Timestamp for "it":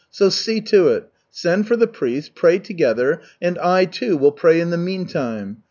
0.87-1.09